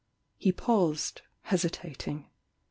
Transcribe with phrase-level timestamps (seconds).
[0.39, 2.25] He paused, hesitating.